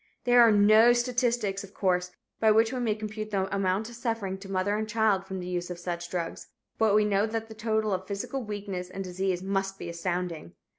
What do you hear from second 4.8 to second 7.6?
child from the use of such drugs, but we know that the